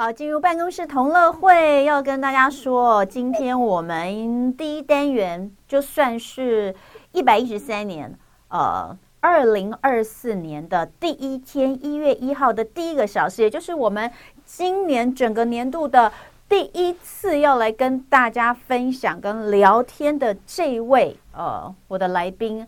[0.00, 6.72] 好，进入办公室同乐会，要跟大家说，今天我们第一单元就算是
[7.10, 8.16] 一百一十三年，
[8.46, 14.08] 呃，二零二四年的第一天，一月一号的第一个小时，也就是我们
[14.44, 16.12] 今年整个年度的
[16.48, 22.64] 第一次要来跟大家分享跟聊天的这位，呃，我的来宾。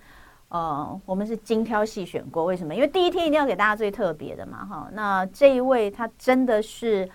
[0.48, 2.74] 呃，我们是精挑细选过，为什么？
[2.74, 4.88] 因为第一天一定要给大家最特别的嘛，哈。
[4.94, 7.08] 那这一位他真的是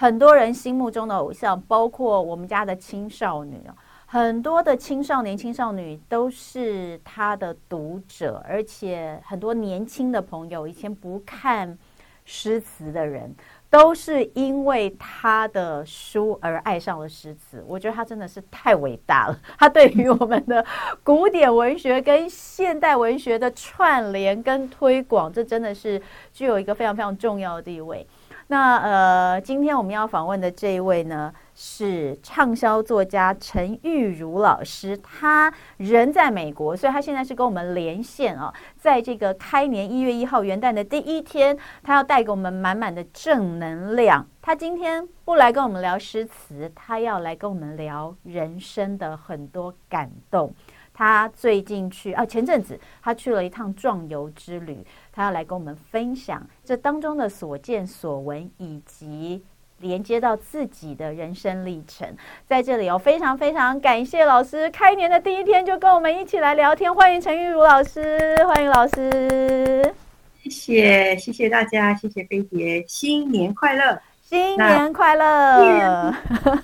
[0.00, 3.60] 很多人心目中的偶像，包括我们家的青少女，
[4.06, 11.76] 很多的青少年、青少女都是他的读者，而且很多年轻的朋友以前不看
[12.24, 13.34] 诗词的人。
[13.70, 19.38] 都是因为他的书而爱上了诗词，我觉得他真的是太伟大了。
[19.58, 20.64] 他对于我们的
[21.04, 26.00] 古典文学跟现代文学的串联跟推广，这真的是
[26.32, 28.06] 具有一个非常非常重要的地位。
[28.50, 34.96] 那呃，今天我们要访问的这一位呢，是畅销作家陈玉如老师。
[34.96, 38.50] 他人在美国，所以他现在是跟我们连线啊。
[38.78, 44.26] 在这个开年一月一号元旦的第一天，他要带给我们满满的正能量。
[44.40, 50.54] 他今天不来跟我们聊诗词，他要来跟我们聊人生的很多感动。
[50.98, 54.84] 他最近去啊，前阵子他去了一趟壮游之旅。
[55.12, 59.40] 他要来跟我们分享这当中的所见所闻，以及
[59.78, 62.08] 连接到自己的人生历程。
[62.46, 66.92] 在这里，我非常非常感谢老师，开年的第一天就跟我们一起来聊天。
[66.92, 69.94] 欢迎陈玉茹老师，欢迎老师。
[70.42, 76.10] 谢谢，谢谢大家，谢谢飞碟，新年快乐，新年快乐。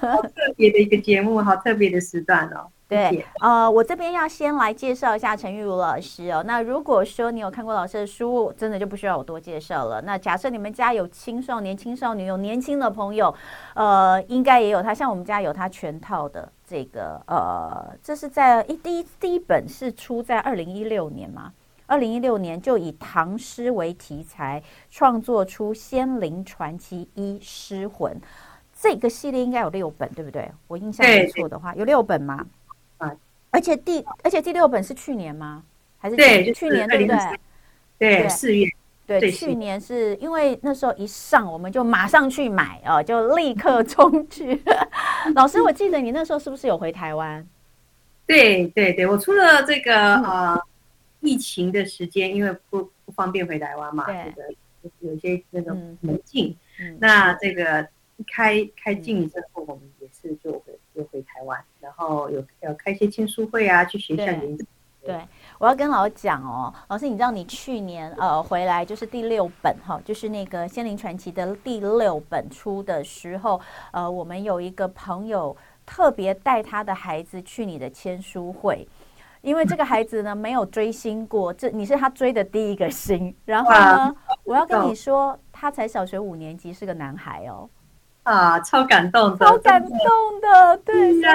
[0.00, 2.66] 好特别的一个节目，好特别的时段哦。
[2.86, 6.44] 对，呃，我这边要先来介绍一下陈玉如老师哦。
[6.46, 10.02] 那如果说你有看过老师的书，真的就不需要我多介绍了。
[10.02, 13.34] 那假设你们家有青少年、青少年，有年轻的朋友，
[13.75, 14.92] 呃，应该也有他。
[14.92, 21.53] 像我们家有他全套的这个，呃，这是在一第一第一本是出在二零一六年嘛？
[21.86, 28.12] 二零一六年就以唐诗为题材创作出《仙灵传奇一诗魂》
[28.78, 30.50] 这个系列，应该有六本，对不对？
[30.69, 32.44] 我印象没错的话，有六本吗？
[33.54, 35.62] 而且第而且第六本是去年吗？
[35.98, 37.19] 还是对，去年对不对？
[37.98, 38.69] 对，四月。
[39.06, 44.60] 对，去年是因为那时候一上，我们就马上去买哦，就立刻冲去。
[45.37, 47.47] 老师，我记得你那时候是不是有回台湾？
[48.26, 50.60] 对对对，我除了这个呃
[51.21, 54.48] 疫情的时间，因为不不方便回台湾嘛，对的，
[54.82, 56.56] 就是有些那种门禁。
[56.98, 57.86] 那这个
[58.26, 61.59] 开开禁之后，我们也是就回就回台湾。
[61.81, 64.66] 然后有要开一些签书会啊，去学校演讲。
[65.03, 65.21] 对，
[65.59, 73.60] 我要跟老师讲哦，老师，你知道你去年呃回来就是第六本哈，就是那个《仙灵传奇》的第六本出的时候，
[73.91, 75.54] 呃，我们有一个朋友
[75.84, 78.88] 特别带他的孩子去你的签书会，
[79.43, 83.37] 因为这个孩子呢没有追星过，这你是他追的第一个星。
[83.44, 87.69] 然后呢，我要跟你说，他才小学五年级，是个男孩哦。
[88.24, 89.98] 啊，超感动的，超感动
[90.40, 91.30] 的，对呀。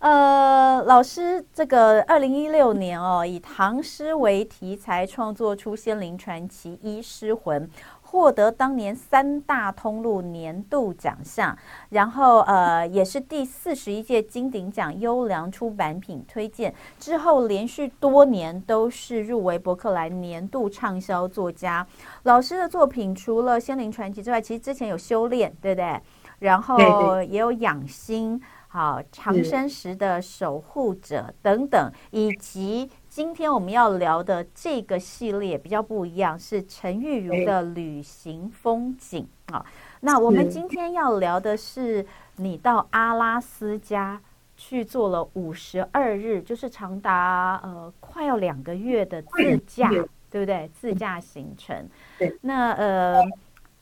[0.00, 7.64] 呃，老师，这个二零一六年哦，以唐诗为题材创作出《仙灵传奇一诗魂》，
[8.02, 11.56] 获得当年三大通路年度奖项，
[11.90, 16.74] 然后呃，也是第四十一届金鼎奖优良出版品推荐。
[16.98, 21.86] 之后连续多年都是入围博客来年度畅销作家。
[22.24, 26.00] 老师的作品除了《仙灵传奇》之外，其实之前有《修炼》，对不对？
[26.38, 39.64] 然后也有养心，好长生石的守护者等等，以及今天我们要聊的这个系列比较不一样，是陈玉如的旅行风景啊。
[40.00, 42.04] 那我们今天要聊的是
[42.36, 44.20] 你到阿拉斯加
[44.58, 49.88] 去做了五十二日，就是长达呃快要两个月的自驾，
[50.30, 50.70] 对不对？
[50.74, 51.88] 自驾行程。
[52.18, 53.22] 对，那呃。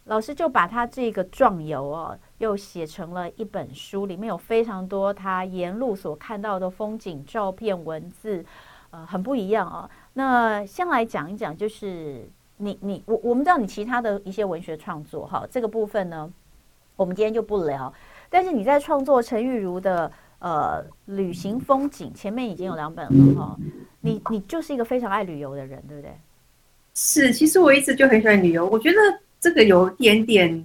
[0.06, 8.44] 老师就把他这个壮游哦，又写成了一本书，里面有非常多他沿路所看到的风景、照片、文字，
[8.90, 9.88] 呃，很不一样哦。
[10.12, 16.30] 那先来讲一讲，就是你你我我们知道你其他的一些文学创作哈，这个部分呢，
[16.96, 17.92] 我们今天就不聊。
[18.28, 23.56] 但是你在创作陈玉如的呃旅行风景，前面已经有两本了哈。
[24.00, 26.12] 你你就是一个非常爱旅游的人，对不对？
[26.94, 28.98] 是，其实我一直就很喜欢旅游，我觉得。
[29.40, 30.64] 这个有点点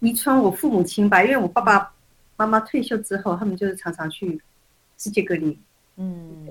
[0.00, 1.92] 遗传我父母亲吧，因为我爸爸
[2.36, 4.40] 妈妈退休之后，他们就是常常去
[4.96, 5.58] 世界各地，
[5.96, 6.46] 嗯，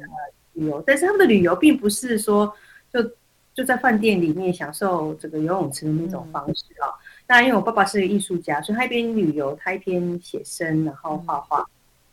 [0.53, 0.83] 旅游。
[0.85, 2.53] 但是他们的旅游并不是说
[2.91, 3.01] 就
[3.53, 6.91] 就在饭店里面享受这个游泳池的那种方式啊，
[7.27, 11.65] 那因为我爸爸是个艺术家，所以他一边旅游，他一边写生，然后画画，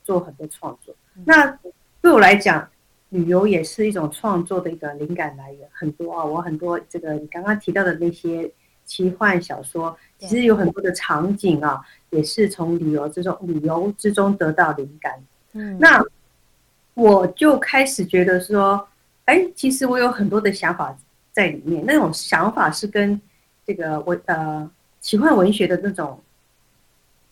[0.04, 0.94] 做很多创作。
[1.24, 1.58] 那
[2.00, 2.68] 对我来讲，
[3.10, 8.50] 旅游也是一种创作的一个灵感来源，很多啊，我很多这个你刚刚提到的那些
[8.84, 15.14] 奇幻小说，其实有很多的场景啊，也是从旅游之中旅游之中得到灵感。
[15.52, 16.02] 嗯，那
[16.94, 18.88] 我就开始觉得说，
[19.24, 20.96] 哎，其实我有很多的想法
[21.32, 23.20] 在里面，那种想法是跟
[23.66, 24.70] 这个我呃
[25.00, 26.20] 奇幻文学的那种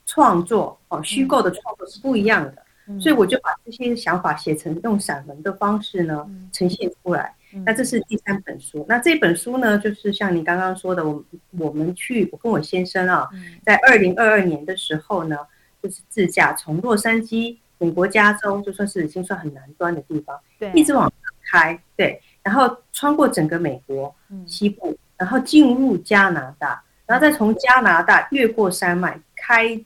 [0.06, 2.62] 创作哦，虚构的创作是不一样的。
[3.00, 7.32] 所以我就把这些想法写成用散文的方式呢呈现出来。
[7.64, 8.84] 那这是第三本书。
[8.88, 11.24] 那这本书呢，就是像你刚刚说的，我
[11.58, 13.28] 我们去，我跟我先生啊，
[13.64, 15.36] 在二零二二年的时候呢，
[15.82, 21.12] 就是自驾从洛杉矶，美国加州，就算是已经算很南端的地方，对，一直往上
[21.50, 24.14] 开，对，然后穿过整个美国
[24.46, 29.80] 西部，然后进入加拿大，然后再从加拿大越过山脉开。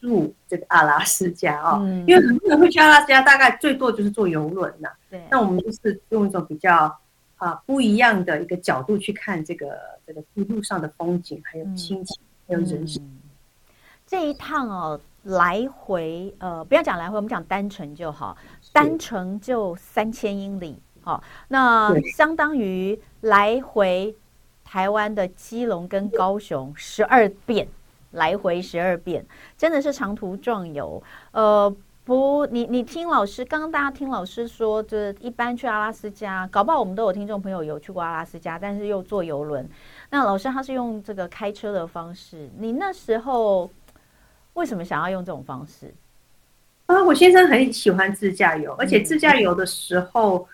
[0.00, 1.78] 入这个阿拉斯加啊，
[2.08, 4.88] 因为很多人会去阿拉斯加，大概最多就是坐游轮呐。
[5.08, 6.92] 对，那我们就是用一种比较
[7.44, 13.02] 啊不一样的一个角度去看这个这个路上的风景，还有心情，还有人生。
[14.06, 18.36] 这一趟哦，来回呃，不要讲来回，我们讲单程就好，
[18.72, 24.14] 单程就三千英里，好，那相当于来回
[24.64, 27.66] 台湾的基隆跟高雄十二遍。
[28.12, 29.24] 来回十二遍，
[29.56, 31.02] 真的是长途壮游。
[31.30, 39.68] 呃，不，你你听老师，刚刚大家听老师说，就是一般去阿拉斯加，搞不好我们都有听众朋友有去过阿拉斯加，但是又坐游轮。
[40.10, 43.70] 那老师他是用这个开车的方式，你那时候
[44.54, 45.94] 为什么想要用这种方式？
[46.86, 50.48] 啊，我先生很喜欢自驾游，而且自驾游的时候，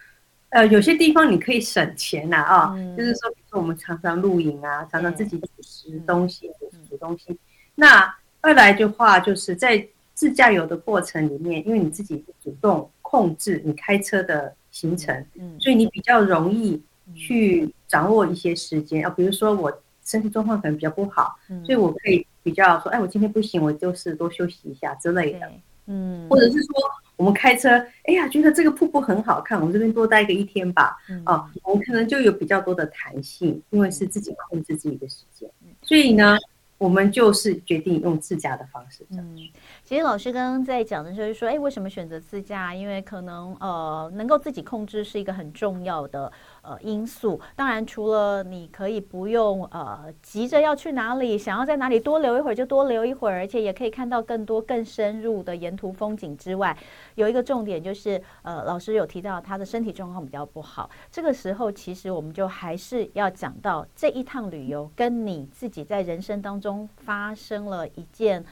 [0.50, 6.50] 嗯、呃，有些地方你可以省钱呐啊，啊嗯、就是说，比如说我们常常露营啊，常常自己煮食东西，
[6.90, 7.38] 煮东西。
[7.74, 9.88] 那二来的话，就是在
[10.19, 16.82] 自驾游的过程里面，因为你自己主动控制你开车的行程，嗯，所以你比较容易
[17.15, 19.06] 去掌握一些时间。
[19.06, 19.11] 啊。
[19.11, 19.73] 比如说我
[20.05, 25.49] 身体状况可能比较不好，所以我可以比较说，哎，我今天不行，我就是多休息一下之类的，
[25.87, 26.75] 嗯，或者是说
[27.15, 27.70] 我们开车，
[28.03, 35.49] 哎呀，觉得这个瀑布很好看，我们这边多待个一天吧，啊，我们可能就有比较多的弹性，因为是自己控制自己的时间，
[35.82, 36.37] 所以呢。
[36.78, 39.04] 我们就是决定用自驾的方式。
[39.10, 39.36] 嗯，
[39.84, 42.72] 其实老师刚刚在讲的就是说，哎，为什么选择自驾？
[42.72, 46.32] 因为可能呃，能够自己控制是一个很重要的。
[46.69, 56.76] 呃，因素当然除了你可以不用呃急着要去哪里，想要在哪里多留一会儿就多留一会儿，而且也可以看到更多更深入的沿途风景之外，
[57.15, 68.44] 有一个重点就是呃，老师有提到他的身体状况比较不好，这个时候其实我们就还是要讲到这一趟旅游跟你自己在人生当中发生了一件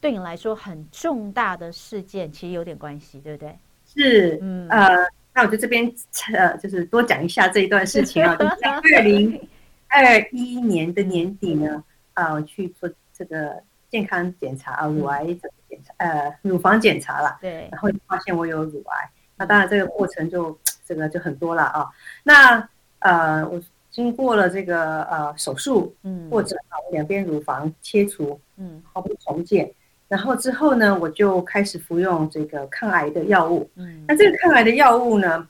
[0.00, 3.56] 对你来说很重大的事件，其实有点关系，对不对？
[3.86, 5.06] 是，嗯呃。
[5.34, 5.92] 那我就这边
[6.34, 8.34] 呃，就是多讲一下这一段事情啊。
[8.40, 9.48] 就是在二零
[9.88, 11.82] 二一年的年底呢，
[12.14, 17.38] 啊，我去做这个健康检查啊，乳癌这个检查，呃，乳房检查了。
[17.40, 17.68] 对。
[17.70, 21.88] 然后发现我有乳癌，那当然这个过程就这个就很多了啊。
[22.24, 22.68] 那
[22.98, 23.60] 呃，我
[23.90, 29.70] 经过了这个呃手术，嗯，或者啊，两边乳房切除，嗯，好不重建。
[30.10, 33.70] 然后之后呢，我就开始服用这个抗癌的药物。
[33.76, 35.46] 嗯，那这个抗癌的药物呢，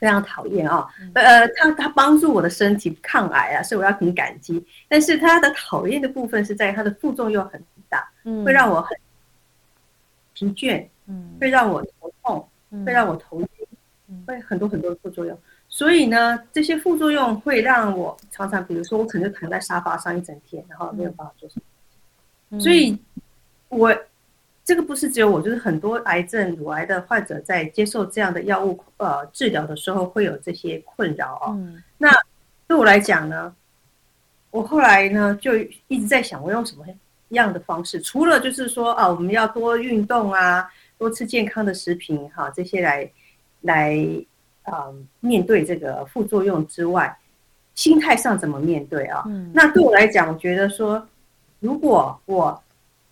[0.00, 0.84] 非常讨厌啊。
[1.14, 4.66] 呃，它它帮助我的身体抗癌啊，所以我要很感激。
[4.88, 8.98] 但是它的讨厌的部分是在它的副作用很大，嗯，会让我很
[10.34, 12.48] 疲倦，嗯，会让我头痛，
[12.84, 15.38] 会让我头晕，会很多很多的副作用。
[15.68, 21.60] 所以呢，这些副作用会让我常常，比如说我可能就躺在沙发上一整天，然后没有办法做什
[22.50, 22.58] 么。
[22.58, 22.98] 所以。
[23.68, 23.94] 我
[24.64, 31.52] 这个不是只有我，就是很多癌症、乳癌的患者在接受这样的药物呃治疗的时候会有这些困扰啊。
[31.52, 31.82] 嗯。
[31.96, 32.10] 那
[32.66, 33.54] 对我来讲呢，
[34.50, 35.56] 我后来呢就
[35.86, 36.84] 一直在想，我用什么
[37.30, 38.00] 样的方式？
[38.00, 43.10] 除了就是说啊，我们要多运动啊，多吃健康的食品哈，这些来
[43.62, 43.96] 来
[44.64, 47.18] 啊面对这个副作用之外，
[47.74, 49.22] 心态上怎么面对啊？
[49.26, 49.50] 嗯。
[49.54, 51.06] 那对我来讲，我觉得说，
[51.60, 52.62] 如果我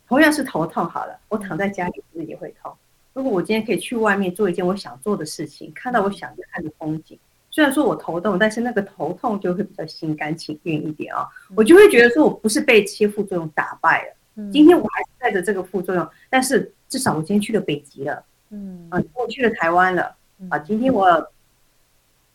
[0.09, 2.73] 同样是头痛好了，我躺在家里是不是也会痛？
[3.13, 7.19] 如果我今天可以去外面做一件我想做的事情，看到我想看的风景，
[7.51, 11.27] 虽然说我头痛，但是那个头痛就会比较心甘情愿一点啊。
[11.57, 18.87] 我就会觉得说我不是被这些副作用打败了，今天我还是带着这个副作用，但是至少我今天去了北极了，嗯。
[18.91, 20.15] 啊，我去了台湾了
[20.51, 21.31] 啊，今天我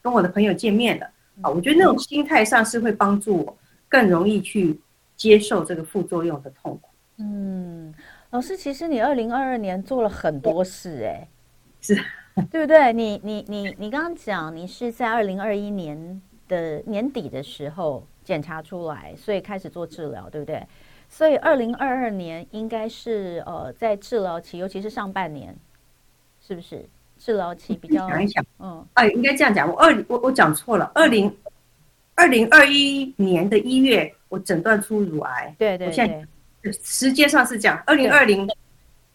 [0.01, 1.05] 跟我的朋友见面了
[1.41, 4.79] 啊，我觉得那种心态上是会帮助我更容易去
[5.15, 6.90] 接受这个副作用的痛苦。
[7.21, 7.93] 嗯，
[8.31, 11.27] 老师，其实你二零二二年做了很多事，哎，
[11.79, 11.95] 是，
[12.49, 12.91] 对不对？
[12.91, 20.65] 你你你你刚刚讲，你是在二零二一年的年底的时候检查出来，所以开始做治疗，对不对？
[21.07, 25.55] 所以二零二二年应该是呃在治疗期，尤其是上半年，
[26.39, 26.87] 是不是
[27.19, 28.07] 治疗期比较？
[28.09, 31.37] 想一想，嗯，哎，应该这样讲，我二我我讲错了，二零
[32.15, 36.25] 二零二一年的一月，我诊断出乳癌，对对对。
[36.83, 38.47] 时间上是这样，二零二零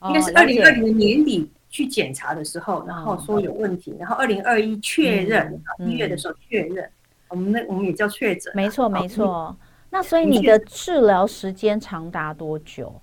[0.03, 6.89] 应该是二零二零的年底去检查的时候，然后说有问题，然后二零二一确认一月的时候确认，
[7.29, 9.57] 我们那我们也叫确诊，没错没错。
[9.91, 13.01] 那所以你的治疗时间长达多久？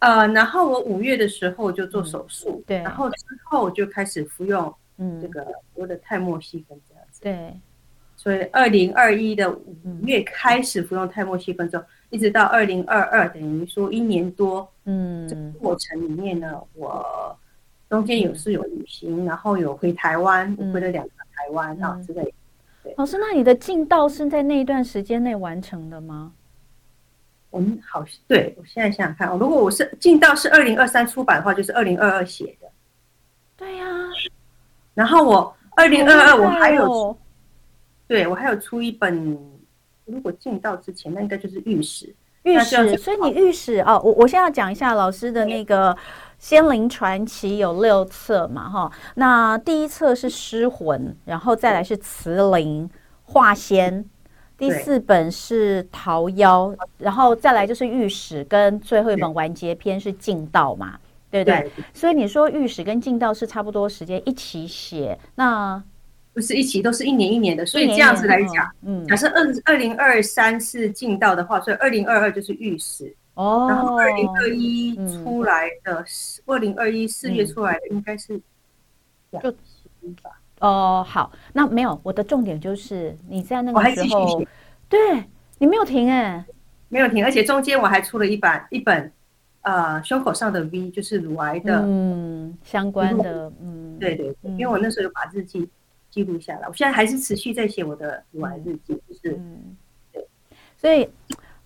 [0.00, 4.72] 呃，然后我五月的时候就做手术，对，然后之后就开始服用
[5.20, 7.54] 这个我的泰莫西芬这样子，对。
[8.22, 9.66] 所以二零二一的五
[10.04, 11.82] 月开始服用泰莫西芬之后。
[12.10, 17.34] 一直到二零二二，等于说一年多，嗯，这个过程里面呢，我
[17.88, 22.34] 中间有是有旅行，然后有回台湾，我回了两个台湾啊之类。
[22.98, 26.34] 老师，那你的进道是在那一段时间内完成的吗？
[27.48, 32.68] 我们好，对，我现在想想看，如果我是进道是二零二三出版的话，就是二零二二写的。
[33.56, 33.86] 对呀。
[34.92, 37.16] 然后我二零二二我还有，
[38.06, 39.38] 对我还有出一本。
[40.04, 42.12] 如果进道之前，那应该就是御史。
[42.42, 45.94] 御史，所以你御史哦，我我现在要讲一下老师的那个
[46.40, 48.92] 《仙灵传奇》有六册嘛，哈。
[49.14, 52.90] 那第一册是失魂，然后再来是慈灵
[53.22, 54.04] 化仙，
[54.58, 60.98] 第四本是桃夭，然后再来就是御史，跟最后一本完结篇是进道嘛，
[61.30, 61.70] 对不对？
[61.94, 65.80] 所以你说御史跟进道是差不多时间一起写，那。
[66.34, 76.02] 不是一起，都是一年一年的，所以这样子来讲，嗯，假设二二零二三是进到的话，所以二零二二就是玉石哦，然后二零二一出来的，
[76.46, 78.40] 二零二一四月出来的应该是
[79.30, 80.30] 两期吧？
[80.60, 84.42] 哦，好，那没有，我的重点就是你在那个时候，
[84.88, 84.98] 对
[85.58, 86.42] 你没有停哎，
[86.88, 89.12] 没有停，而且中间我还出了一版一本，
[89.60, 95.68] 呃，胸口上的 V 就是乳癌的，嗯，相关的，嗯，对对，因为我那时候有把日记。
[96.12, 99.74] 记录下来，我现在还是持续在写我的乳癌日记，就是，嗯，
[100.12, 100.28] 对，
[100.76, 101.08] 所以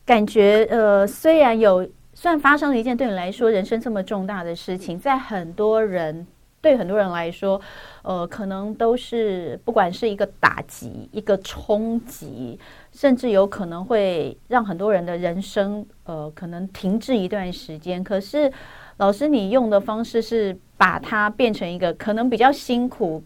[0.04, 1.82] 感觉呃，虽然有，
[2.14, 6.24] 虽然发生了一件对你来说人生这么重大的事情，在很多人
[6.60, 7.60] 对很多人来说，
[8.02, 12.56] 呃，可能都是不管是一个打击、一个冲击，
[12.92, 18.04] 甚至有可能会让很多人的人生呃可能停滞一段时间。
[18.04, 18.52] 可是
[18.98, 23.20] 老师，你用的方式是把它变成一个可能比较辛苦。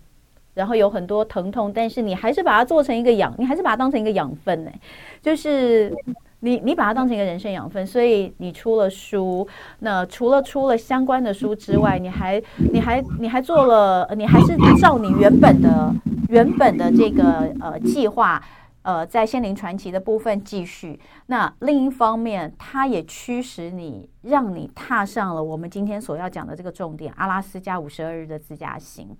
[0.54, 4.71] 然后有很多疼痛，但是你还是把它做成一个养，你还是把它当成一个养分呢，
[5.23, 5.95] 就是
[6.40, 9.47] 你你把它当成一个人生养分，所以你出了书。
[9.80, 12.42] 那除了出了相关的书之外，你还
[12.73, 15.95] 你还你还做了，你还是照你原本的
[16.28, 18.42] 原本的这个呃计划，
[18.82, 20.99] 呃，在仙灵传奇的部分继续。
[21.26, 29.16] 那另一方面，它也驱使你，让你踏上了我们今天所要讲的这个重点——阿拉斯加五十二日的自驾行。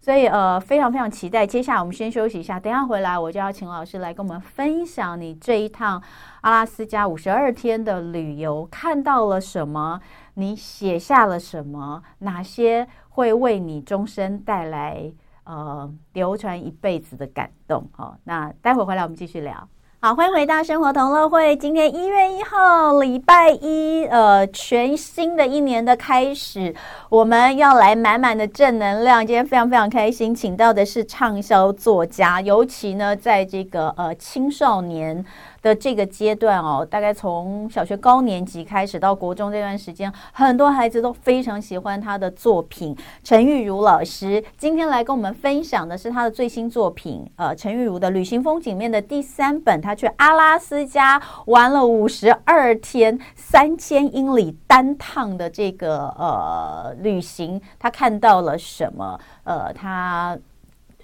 [0.00, 1.46] 所以呃，非常非常期待。
[1.46, 6.02] 接下来我们先休息一下，等下回来我就要请老师来跟我们分享你这一趟
[6.42, 10.00] 阿拉斯加五十二天的旅游看到了什么，
[10.34, 15.10] 你写下了什么，哪些会为你终身带来
[15.44, 17.88] 呃流传一辈子的感动。
[17.92, 19.68] 好、哦，那待会回来我们继续聊。
[20.00, 21.56] 好，欢迎回到生活同乐会。
[21.56, 26.74] 今天一月一号，礼拜一，呃，全新的一年的开始，
[27.08, 29.26] 我们要来满满的正能量。
[29.26, 35.24] 今天非常非常开心，请到的是畅销作家，尤其呢，在这个呃青少年。
[35.64, 42.94] 的这个阶段哦，大概从小学高年级开始到国中这段时间，很多孩子都非常喜欢他的作品。
[43.22, 59.18] 陈玉如老师今天来跟我们分享的是他的最新作品，呃，陈玉如的《旅行风景面》的第三本，他去阿拉斯加玩了五十二天，三千英里单趟的这个呃旅行，他看到了什么？
[59.44, 60.38] 呃，他。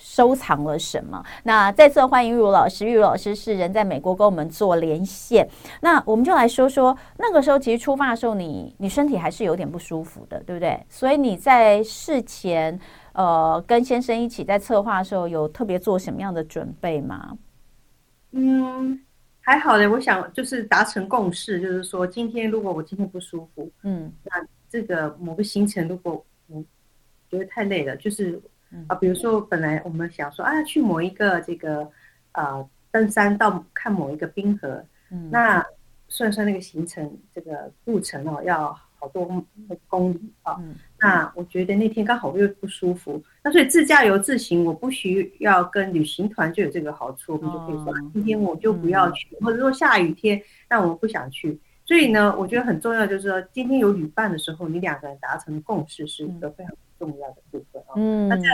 [0.00, 1.22] 收藏了什么？
[1.44, 2.86] 那再次欢迎玉如老师。
[2.86, 5.46] 玉如老师是人在美国，跟我们做连线。
[5.82, 10.82] 那我们就来说说那个时候，其实出发的时候你，你你身体还是有点不舒服的，对不对？
[10.88, 12.80] 所以你在事前，
[13.12, 17.36] 呃，跟先生一起在策划的时候，有特别做什么样的准备吗？
[18.32, 18.98] 嗯，
[19.42, 19.88] 还好的。
[19.90, 26.64] 我想就是达成共识，就是说今天如果我今天不舒服，嗯，那这个某个行程如果我
[27.30, 28.40] 觉得太累了，就是。
[28.86, 31.90] 啊，比如说，本来我们想说啊，去某一个这个
[32.32, 35.64] 呃登山到看某一个冰河，嗯，那
[36.08, 39.44] 算算那个行程这个路程哦，要好多
[39.88, 40.56] 公里啊。
[40.60, 51.58] 嗯、那我觉得那天刚好又不舒服，那所以自驾游自行，我不需要跟旅行团就有这个好处，我们就可以说、哦、今天我就不要去，嗯、或者说下雨天，那我们不想去。
[51.90, 57.94] 所以呢，我觉得很重要，就是说今天有旅伴的时候，你两个人达成共识是一个非常重要的部分啊。
[57.96, 58.44] 嗯，那在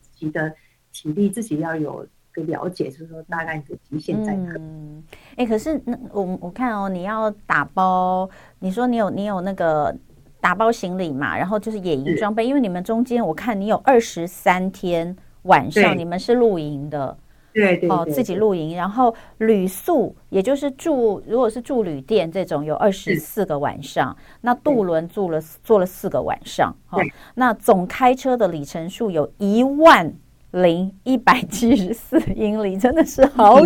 [0.00, 0.54] 自己的
[0.92, 4.52] 体力自己要有个了解，就是说大概你的极限在哪。
[4.60, 5.02] 嗯，
[5.34, 9.92] 哎，可是那我我看哦，你要打包，你说你有你有那个
[10.40, 17.18] 打包行李嘛，然后就是野营装备，因为你们中间我看你有二十三天晚上你们是露营的。
[17.54, 24.14] 对对哦，自己露营，然后旅宿，也就是住，如果是住旅店这种，有二十四个晚上。
[24.40, 26.98] 那渡轮住了坐了四个晚上，哈。
[27.36, 30.12] 那总开车的里程数有一万
[30.50, 33.56] 零一百七十四英里，真的是好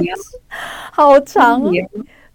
[0.93, 1.63] 好长。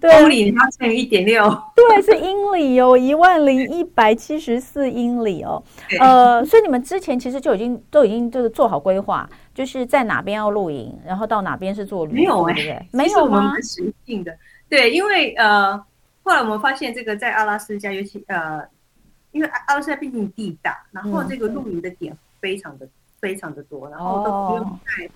[0.06, 5.64] 公里它乘以一点六， 对，是英里哦，一万零一百七十四英里哦。
[5.98, 9.30] 呃，所以你们之前其实就已经都已经就是做好规划。
[9.54, 13.54] 就是在哪边要露营，然后到哪边是做旅没有哎、欸，没有吗？
[13.62, 14.36] 实性的
[14.68, 15.78] 对，因为呃，
[16.24, 18.68] 后来我们发现这个在阿拉斯加，尤其呃，
[19.32, 25.10] 因为阿拉斯加毕竟地大，然后这个露营的点非常的、嗯、非常的多，然后都不用太，哦、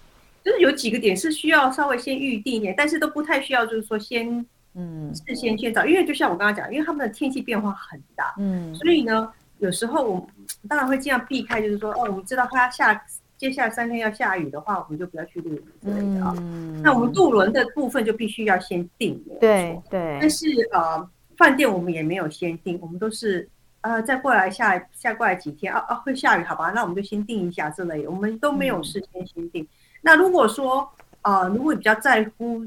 [0.44, 10.27] 就是有几个点是需要稍微先预定一点，但是都不太需要，就是说先嗯事先先找，因为就像我刚刚讲，因为他们的天气变化很大，嗯，所以呢，有时候我们
[10.70, 13.03] 当然会尽量避开，就是说哦，我们知道它下。
[13.38, 16.34] 接下来三天要下雨的话，我们就不要去露营之类的啊。
[16.39, 19.24] 嗯、那我们渡轮的部分就必须要先定。
[19.39, 20.17] 对对。
[20.20, 23.48] 但是呃，饭店我们也没有先定，我们都是
[23.82, 26.72] 呃再过来下下过来几天啊啊会下雨，好吧？
[26.72, 29.63] 那我们就先定一下之类的，我们都没有事先先定。
[29.63, 29.67] 嗯、
[30.01, 30.89] 那如果说
[31.22, 32.65] 呃，如果比较在乎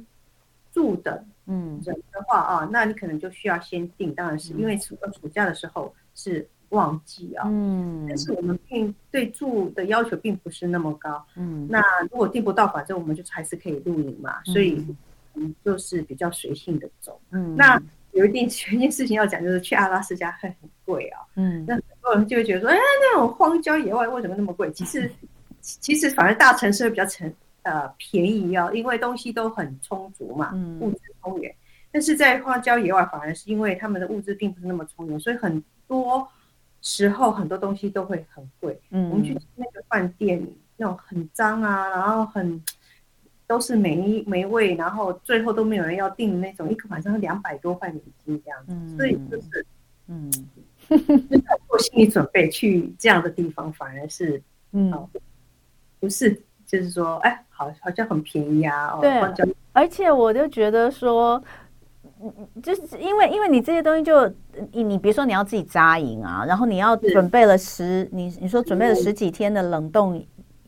[0.72, 4.14] 住的嗯人的话啊，那你可能就需要先定。
[4.14, 6.48] 当然是因为暑暑假的时候是。
[6.70, 14.84] 旺季啊，嗯，但是我们并对住的要求并不是那么高，嗯，那如果订不到，反正我们就还是可以露营嘛，嗯、所以
[15.34, 17.80] 嗯，就是比较随性的走，嗯，那
[18.12, 24.70] 有一件有一件事情要讲，就是去阿拉斯加会很贵啊，嗯，那很多人就会觉得说，哎，那种荒郊野外为什么那么贵？
[24.72, 25.10] 其实
[25.60, 31.52] 其实反而大城市会比较成呃便宜啊，因为东西都很充足嘛，嗯，物资充裕，
[31.90, 36.28] 但是在荒郊野外反而是因为他们的物资并不是那么充裕，所以很多。
[36.82, 40.42] 时候很多东西都会很贵，嗯，我们去那个饭店，
[40.76, 42.62] 那种很脏啊，然后很
[43.46, 49.66] 都是没没味，然后最后都没有人要订那种，一个晚上两百多块美金这样子，嗯、所以就是，
[50.08, 50.30] 嗯，
[51.68, 54.90] 做心理准备去这样的地方，反而是，嗯，
[55.98, 56.32] 不是，
[56.66, 59.34] 就是说，哎，好，好像很便宜啊，对，哦、
[59.72, 61.42] 而且我就觉得说。
[62.62, 64.26] 就是因为因为你这些东西就
[64.72, 70.22] 你你比如说你要自己扎营啊，然后你要准备了十你你说准备了十几天的冷冻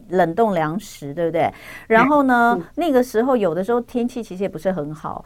[0.09, 1.53] 冷冻粮食，对不对？
[1.89, 5.25] 然后呢，那个时候有的时候天气其实也不是很好。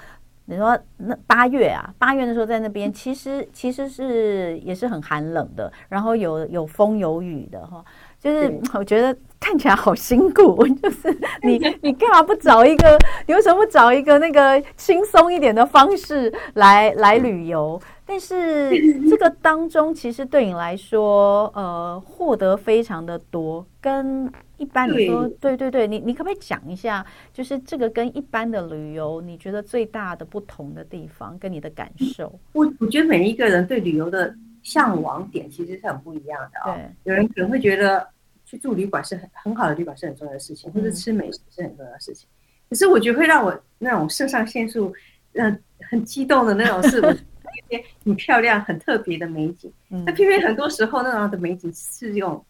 [0.49, 7.85] 你说那八月啊，八月的时候在那边其实其实是也是很寒冷的，然后有有风有雨的哈。
[8.19, 12.99] 就是我觉得看起来好辛苦， 就是你你干嘛不找一个？
[13.27, 17.81] 你为什么不找一个那个轻松一点的方式来来旅游？
[18.09, 18.71] 但是
[19.09, 32.33] 这个当中其实对你来说，呃，获得非常的多，跟一般你说，对对对，你你可不可以讲一下，就是这个跟一般的旅游，你觉得最大的不同的地方，跟你的感受？
[32.53, 34.35] 我我觉得每一个人对旅游的。
[34.67, 36.75] 向往点其实是很不一样的啊、哦。
[36.75, 38.05] 对有人可能会觉得
[38.45, 42.29] 去住旅馆是很很好的旅馆是很重要的事情，嗯、或者吃美食是很重要的事情。
[42.69, 44.93] 可是我觉得会让我那种肾上腺素，
[45.35, 46.99] 嗯、呃，很激动的那种是
[47.71, 49.73] 一些很漂亮、很特别的美景。
[49.87, 52.45] 那、嗯、偏偏很多时候那样的美景是用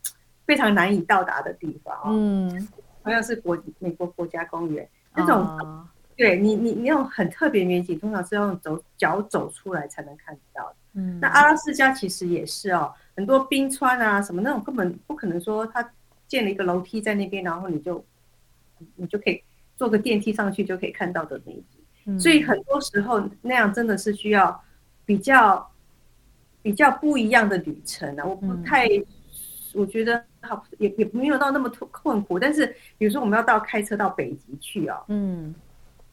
[0.47, 2.09] 非常难以到达的地方、哦。
[2.13, 2.69] 嗯，
[3.03, 10.77] 同样是国美国国家公园那种，哦、对你你你那种很特别的美景，通常是要用走脚走出来才能看得到的。
[10.99, 15.87] 嗯，那阿拉斯加其实也是哦，很多冰川啊什么那种根本不可能说它
[16.27, 18.03] 建了一个楼梯在那边，然后你就
[18.97, 19.43] 你就可以
[19.77, 21.65] 坐个电梯上去就可以看到的那一种。
[22.07, 24.59] 嗯，所以很多时候那样真的是需要
[25.05, 25.71] 比较
[26.63, 28.25] 比较不一样的旅程啊。
[28.25, 29.07] 我不太，嗯，
[29.75, 35.55] 我觉得好也也没有到那么困苦，但是比如说我们要到开车到北极去啊，嗯，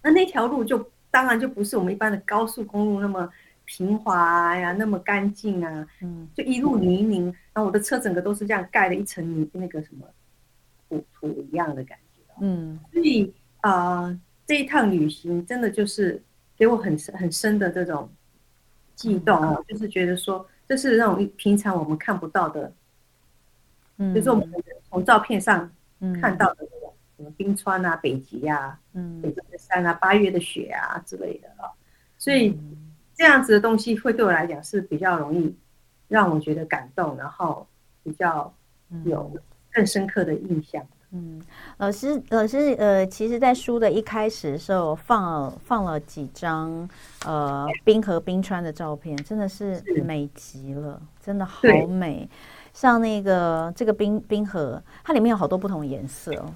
[0.02, 3.30] 那那条路就当然就不是我们一般的高速公路那么。
[3.65, 10.06] 平滑呀，那么干净啊，嗯，就一路泥泞，然后我的车整个都是这样盖了一层泥，那个什么
[10.89, 16.21] 土土一样的感觉，嗯，所以啊、呃，这一趟旅行真的就是
[16.58, 18.10] 给我很深很深的这种
[18.95, 22.73] 悸动啊，嗯、就是觉得说这是那种平常我们看不到的，
[23.97, 24.49] 嗯，就是我们
[24.89, 25.71] 从照片上
[26.21, 31.71] 看到的那种什么冰川啊、北极啊、嗯，北极的山啊、八月的雪啊之类的啊，
[32.17, 32.58] 所以
[33.15, 35.56] 这样子的东西会对我来讲是比较容易
[36.08, 37.65] 让我觉得感动，然后
[38.04, 38.54] 比较
[39.06, 39.32] 有
[39.71, 40.84] 更深刻的印象。
[41.15, 41.39] 嗯，
[41.78, 46.89] 老师，老师，呃，其实，在书的一开始的时候放了放了几张
[47.23, 52.28] 呃冰河冰川的照片，真的是美极了，真的好美。
[52.73, 56.52] 像那个这个冰冰河，它里面有好多不同颜色哦。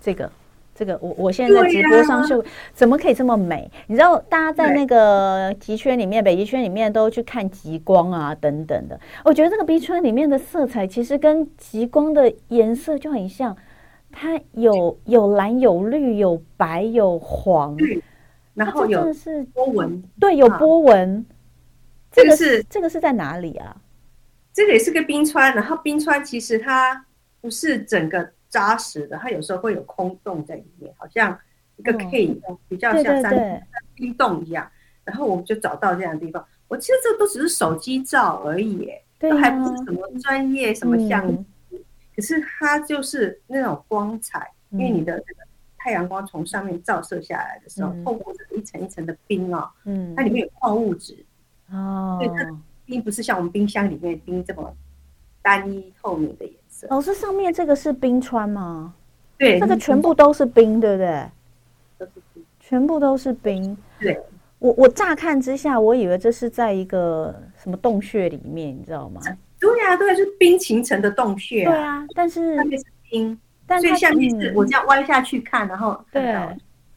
[0.00, 0.28] 这个
[0.74, 3.70] 这个，我我现在在直播上就怎么可以这么美？
[3.86, 8.98] 你知道，大家在那个极圈里面，北极圈里面都去看极光啊等等的。
[9.24, 13.56] 我觉得这个冰川里面的色彩其实跟极光的颜色就很像。
[14.14, 17.74] 它有有蓝有绿有白有黄，
[18.52, 21.24] 然后有是波纹，对，有波纹。
[22.10, 23.74] 这个是这个是在哪里啊？
[24.52, 27.06] 这个也是个冰川，然后冰川其实它
[27.40, 31.36] 不是整个扎实的，它有时候会有空洞在里面，好像
[31.76, 32.38] 一个 K，
[32.68, 34.70] 比较像山冰洞一样。
[35.04, 36.46] 然后我们就找到这样的地方。
[36.68, 38.88] 我其实这都只是手机照而已，
[39.18, 41.44] 都还不是什么专业什么相机。
[42.14, 45.40] 可是它就是那种光彩，因为你的这个
[45.78, 51.24] 太阳光从上面照射下来的时候，透过这个一层一层的冰啊，嗯，它里面有矿物质。
[51.70, 52.48] 哦，所以它
[52.84, 54.76] 并不是像我们冰箱里面冰这么
[55.42, 56.86] 单一透明的颜色。
[56.88, 58.94] 老师，上面这个是冰川吗？
[59.36, 61.28] 对，这个全部都是冰，对不对？
[61.98, 63.76] 都是冰，全部都是冰。
[63.98, 64.18] 对，
[64.58, 69.20] 我我乍看之下，我以为这是在一个什么洞穴里面，你知道吗？
[69.58, 71.70] 对呀、啊，对、啊，就是冰形成的洞穴、啊。
[71.70, 76.36] 对啊，但是上面是冰，但所以下面是我这样弯下去看，然后对，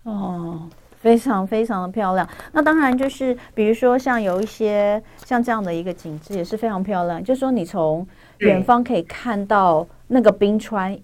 [0.04, 0.68] 哦，
[1.00, 2.28] 非常非常的漂亮。
[2.52, 7.24] 那当然就是，比如说像有一些像这样的一个景致也是非常漂亮。
[7.24, 8.06] 就是说你从
[8.40, 10.98] 远方可以看到那个冰川，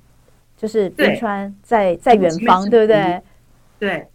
[0.58, 3.22] 就是冰川在在远方，对不对？
[3.80, 4.08] 对。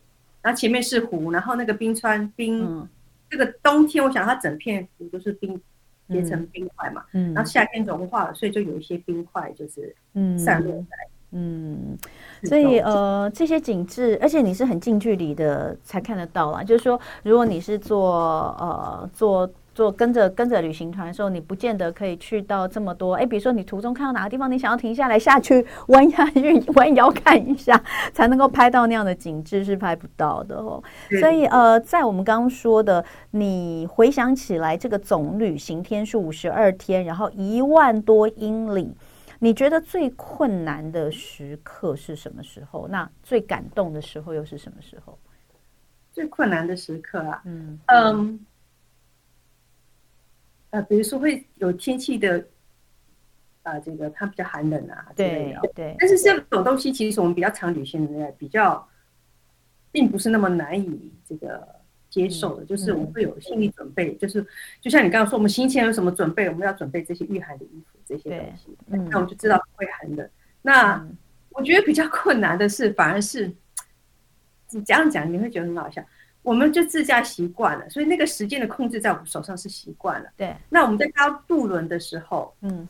[0.42, 2.88] 然后前面是湖，然后那个冰川冰，嗯、
[3.28, 5.60] 这个冬天我想它整片湖都是冰。
[6.08, 9.92] 结成冰块嘛，嗯，然后夏天融化了，所以就有一些冰块就是
[10.38, 10.96] 散落在，
[11.32, 11.98] 嗯，
[12.44, 19.50] 所以呃这些景致，而且你是很近距离的才看得到啦，就是说如果你是做呃做。
[19.76, 23.12] 做跟着跟着旅行团的时候，你不见得可以去到这么多。
[23.14, 27.78] 哎，比如说你途中看到哪个地方，你想要停下来下去弯下去 弯腰看一下，
[28.14, 30.82] 才能够拍到那样的景致，是拍不到的哦。
[31.20, 38.96] 所以呃，在我们刚刚说的，你回想起来这个总旅行天数五十二天，然后一万多英里，
[39.40, 42.88] 你觉得最困难的时刻是什么时候？
[42.88, 45.18] 那最感动的时候又是什么时候？
[46.14, 48.45] 最困难的时刻啊，嗯嗯。
[50.76, 52.38] 呃，比如说会有天气的，
[53.62, 55.96] 啊、呃，这个它比较寒冷啊，对对。
[55.98, 58.86] 但是这种东西其实我们比较常旅行的人比较，
[59.90, 61.66] 并不是那么难以这个
[62.10, 64.46] 接受的，嗯、就是我们会有心理准备，嗯、就是
[64.82, 70.28] 就像你刚刚说，我们行前有什么准备，我们要准备这些御寒的衣服这些东西，那我们就知道不会寒冷。
[70.60, 71.16] 那、嗯、
[71.52, 73.50] 我觉得比较困难的是，反而是
[74.72, 76.04] 你这样讲，你会觉得很好笑。
[76.46, 80.30] 我们就自驾习惯了，所以那个时间的控制在我们手上是习惯了。
[80.36, 80.54] 对。
[80.68, 82.88] 那我们在搭渡轮的时候，嗯，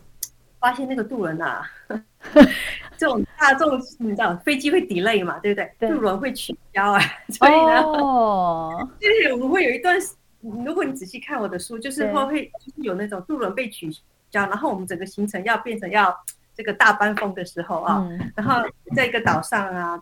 [0.61, 1.63] 发现那个渡轮啊，
[2.99, 5.89] 这种大众你知道，飞机会 delay 嘛，对不对？
[5.89, 7.01] 渡轮会取消啊，
[7.33, 9.97] 所以呢，哦，就是我们会有一段，
[10.43, 13.91] 如果你仔细看我的书，就是会会就是有那种渡轮被取
[14.31, 16.15] 消，然后我们整个行程要变成要
[16.55, 18.63] 这个大班风的时候啊，嗯、然后
[18.95, 19.99] 在一个岛上啊。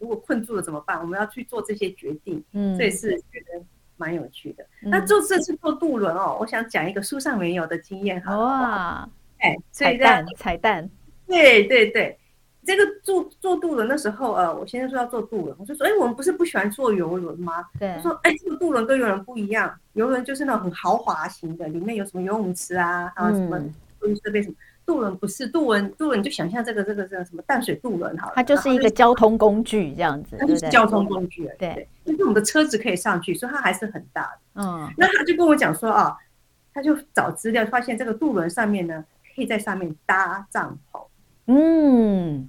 [0.00, 0.98] 如果困住了怎么办？
[1.00, 3.62] 我们要去做这些决定，嗯，这也是觉得
[3.96, 4.64] 蛮有趣的。
[4.82, 8.36] 嗯、那做这次坐渡轮哦，我想讲一个书上没有的经验哈。
[8.36, 10.88] 哇，哎，彩蛋，彩蛋，
[11.26, 12.18] 对对对，
[12.64, 17.64] 这个坐坐渡轮的时候，呃，我先生说要做渡轮，我就说，哎，我们不是不喜欢坐游轮吗？
[17.78, 23.58] 对，他说，哎，这个渡轮跟游轮不一样，游轮就是那种很豪华型的，里面有什么游泳池啊，还有什么
[24.00, 24.54] 休息设备什么。
[24.88, 34.62] 渡轮不是渡轮，渡轮你就想象这个这个这个什么淡水渡轮好了，它就是一个交通工具这样子，它就是交通工具，对，就是我们的车子可以上去，所以它还是很大的。
[34.62, 36.16] 嗯，那他就跟我讲说啊，
[36.72, 39.04] 他就找资料发现这个渡轮上面呢，
[39.36, 41.02] 可以在上面搭帐篷。
[41.48, 42.48] 嗯。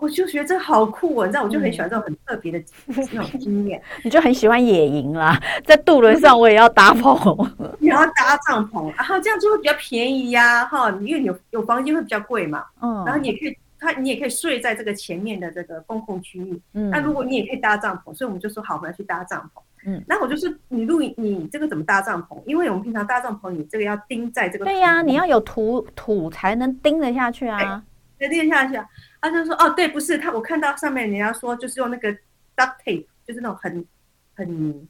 [0.00, 3.80] 我就觉得这好酷哦，你知道，我就很喜欢这种很特别的那种经验。
[4.04, 7.16] 你就很喜欢野营啦，在渡轮上我也要搭 棚，
[7.78, 19.60] 你要搭帐篷，然后这样就会比较便宜呀，哈，因为你有有房间会比较贵嘛，嗯，然后你也可以，他你也可以睡在这个前面的这个公共区域，嗯，那如果你也可以搭帐篷，所以我们就说好，我们要去搭帐篷。
[19.86, 22.36] 嗯，那我就是你露营，你这个怎么搭帐篷？
[22.46, 27.80] 因为我们平常搭帐篷，你这个要钉在这个对呀、啊，你要有土土才能钉得下去啊，
[28.18, 28.84] 对，钉下去啊。
[29.20, 32.10] 他就说哦，对，不是他，我看到上面人家说就是用那个
[32.56, 33.86] duct tape，就是那种很
[34.34, 34.88] 很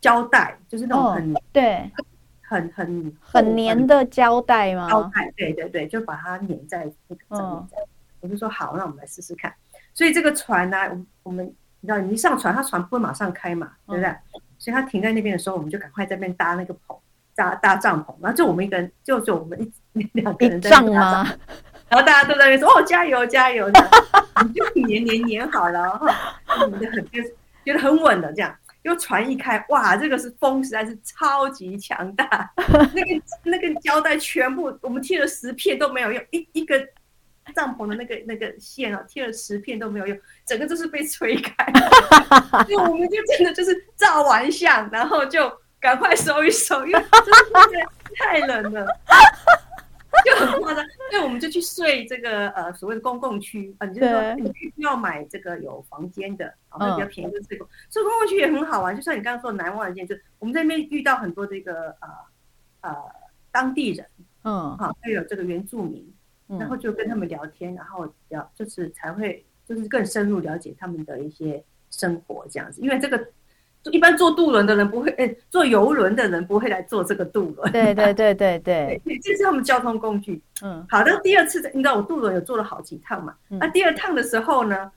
[0.00, 1.90] 胶带，就是那种很、哦、对。
[2.50, 4.88] 很很很粘的胶带吗？
[4.88, 7.58] 胶带，对对对，就把它粘在那个上面。
[7.58, 7.86] 嗯、
[8.20, 9.54] 我就说好，那我们来试试看。
[9.92, 11.44] 所以这个船呢、啊，我我们
[11.80, 14.08] 你知道，你一上船，它船不会马上开嘛，对不对？
[14.08, 16.96] 嗯、所以它停在那边的时候，我们就赶快在那边搭那个棚，
[17.34, 18.14] 搭搭帐篷。
[18.22, 21.36] 然后就我们一个人，就就我们一 两个人在搭帐篷。
[21.88, 23.68] 然后大家都在那边说：“哦，加油加油！”，
[24.44, 26.14] 你就黏黏黏好了哈，
[26.66, 27.28] 你就很觉得
[27.64, 28.54] 觉得很稳的这样。
[28.82, 32.50] 又船一开，哇，这个是风实在是超级强大，
[32.94, 36.80] 那个那个胶带全部我们贴了十片都没有用，一一个
[37.54, 41.70] 帐篷的那个那个线啊，贴了十片都没有用，整个就是被吹开，
[42.66, 48.86] 就我们就真的就是照完相，然后就赶快收一收，因为真的太冷了。
[50.24, 53.74] 就很夸张，所以我们就去睡这个呃所谓的公共区。
[53.78, 58.94] 啊，你就是说你必须要买这个有房间的，然后比较便宜的睡公，所以公共区也很好玩。
[58.94, 62.08] 就像你刚刚说的难忘的一件事，我们在那边遇到很多这个呃
[62.80, 62.96] 呃
[63.50, 64.06] 当地人，
[64.44, 66.06] 嗯，好，还有这个原住民，
[66.46, 73.28] 然后就跟他们聊天，然后聊就是才会就是更深入了解他们的一些生活这样子，因为这个。
[73.90, 77.72] 一般坐渡轮的人不会，哎，坐游轮的人不会来坐这个渡轮。
[77.72, 80.40] 对对对对对，对，这是他们交通工具。
[80.62, 81.18] 嗯，好的。
[81.22, 83.34] 第二次，你知道我渡轮有坐了好几趟嘛？
[83.48, 84.90] 那、嗯、第二趟的时候呢，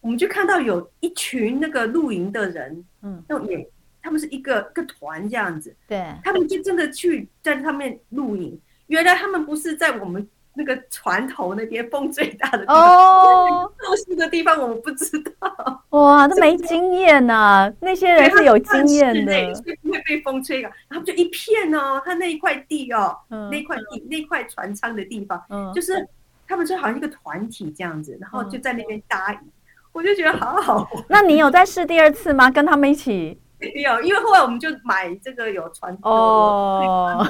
[0.00, 3.68] 我们就看到有一群那个露营的人，嗯，那也
[4.00, 5.74] 他们是一个一个团这样子。
[5.86, 8.58] 对，他们就真的去在上面露营。
[8.86, 10.26] 原来他们不是在我们。
[10.58, 15.84] 那个船头那边风最大的地方哦，透视的地方我们不知道。
[15.90, 17.72] 哇，都没经验呐、啊！
[17.80, 20.68] 那些人是有经验的，所以不会被风吹的。
[20.88, 26.04] 然后就一片哦，他那一块地哦，嗯、那块地那块船舱的地方，嗯、就是
[26.48, 29.40] 他们就好像一个团体这样子，然后就在那边搭
[29.92, 30.88] 我就觉得好好。
[31.08, 32.50] 那你有再试第二次吗？
[32.50, 33.40] 跟他们一起？
[33.60, 37.26] 没有，因为后来我们就买这个有船哦，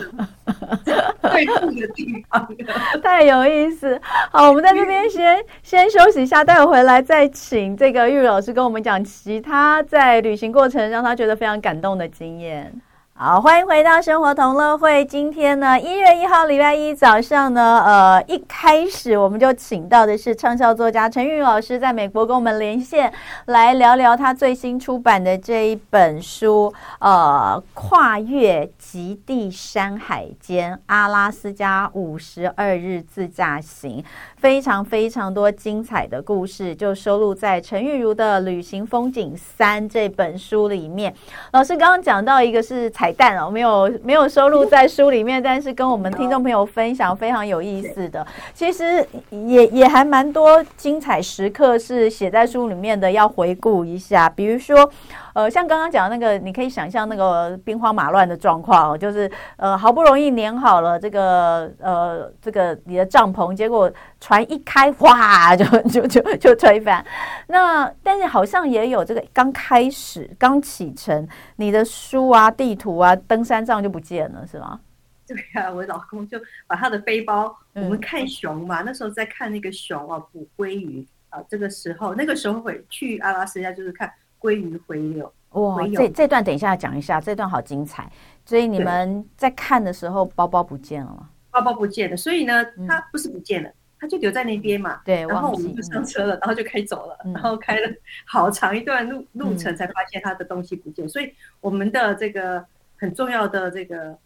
[1.23, 2.49] 对住的地方，
[3.03, 3.99] 太有意思。
[4.31, 12.79] 好，我们在这边先先休息一下，待会回来再请这个玉如老师跟我们讲其他在旅行过程让他觉得非常感动的经验。
[13.21, 15.05] 好，欢迎回到生活同乐会。
[15.05, 23.13] 今天呢，一月一号礼拜一早上呢，呃，一开始我们就请到的是畅销作家陈玉老师，在美国跟我们连线，
[23.47, 34.05] 来聊聊他最新出版的这一本书，呃，跨越极地山海间，阿拉斯加五十二日自驾行。
[34.37, 41.13] 非常非常多精彩的故事，就收录在陈玉如的《旅行风景三》这本书里面。
[41.51, 48.27] 老师刚刚讲到一个是彩蛋哦，没有没有收录在书里面，但是跟我们听众朋友分享非常有意思的。
[48.53, 54.90] 其实也也还蛮多精彩时刻是写在书里面的，要回顾一下，比如说。
[55.35, 63.88] 呃，像刚刚讲的那个，你可以想象那个兵荒马乱的状况，就是呃，好不容易粘好了这个呃这个你的帐篷，结果
[64.21, 67.05] 船一开，哗，就 就就就推翻。
[67.47, 74.81] 那但是好像也有这个刚开始刚启程，你的书啊、地图啊、登山杖就不见了，是吗？
[75.27, 84.13] 对呀、啊，我老公就把他的背包，我们看熊嘛，嗯、那时候在看那个熊啊，捕鲑鱼啊，这个时候那个时候会去阿拉斯加就是看。
[84.41, 88.09] 鲑鱼回流哇，这这段等一下讲一下，这段好精彩。
[88.47, 91.29] 所以你们在看的时候，包包不见了吗？
[91.51, 95.01] 包包不见了，所以呢，它不是不见了，它就留在那边嘛。
[95.05, 97.93] 对，然后我们就上车了，然后就开走了，然后开了
[98.25, 101.09] 好长一段路路程，才发现他的东西不见。
[101.09, 102.65] 所以我们的这个
[102.99, 104.19] 很重要的这个。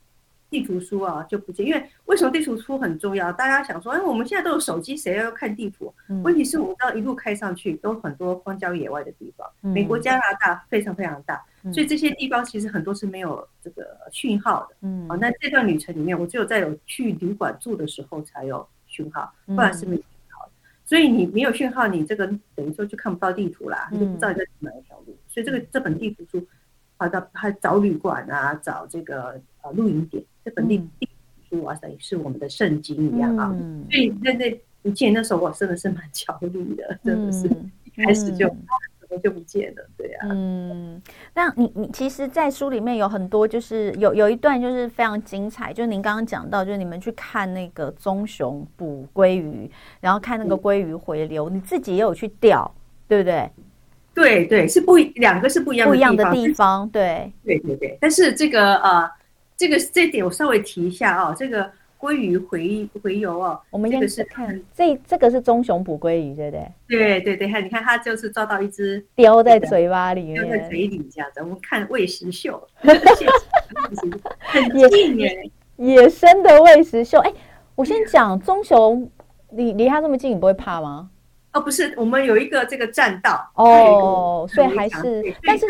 [0.53, 3.33] 地图书啊就不见，因为为什么地图书很重要？
[3.33, 5.91] 大家想说，哎，我们现在都有手机，谁要看地图？
[6.11, 14.77] 嗯、问题是我们刚一路开上去，都很多荒郊野外的地方，嗯、美国、加拿大非常非常大，嗯、所以这些地方其实很多是没有这个讯号的。
[14.83, 20.47] 嗯，好、哦，那这段旅程里面，我只有在有去旅馆住的时候才有讯号，不然是没有讯号。
[20.47, 20.53] 嗯、
[20.85, 25.17] 所以你没有讯号，你这个等于说就看不到地图啦，你就不知道你在哪一条路。
[25.29, 26.47] 所以这个这本地图书，
[27.03, 30.23] 好的，还找旅馆啊，找这个呃露营点。
[30.45, 30.81] 这本地
[31.51, 33.51] 书哇塞，是我们的圣经一样啊！
[33.53, 40.29] 嗯、所以在那不见那时候，我真的是蛮焦虑的，真的是一开始就怎么、嗯、就不见了，对啊。
[40.31, 41.03] 嗯，
[41.35, 49.69] 那你你其实，在书里面有很多，就是有有一段就是非常精彩，就是您刚刚讲到，就是你们去看那个棕熊捕鲑鱼，
[50.01, 52.73] 然后看那个鲑鱼回流，嗯、你自己也有去钓，
[53.09, 53.51] 对不对？
[54.14, 57.98] 对对，是不两个是不一样的不一样的地方，对对对对。
[58.01, 59.11] 但是这个呃，
[59.57, 66.72] 这个这点我稍微提一下啊、哦，这个鲑鱼回回游哦，我们这个是看这这个是棕熊捕鲑鱼，对不对？
[66.88, 71.40] 对对对，看你看它就是抓到一只叼在嘴巴里面，叼在嘴里这样子。
[71.40, 72.61] 我们看喂食秀，
[74.40, 77.18] 很近耶，野生的喂食秀。
[77.20, 77.33] 哎，
[77.75, 79.09] 我先讲棕熊，
[79.53, 81.09] 离离它这么近，你不会怕吗？
[81.53, 85.67] 哦，不是，我们有一个这个栈道哦，所以还是，但是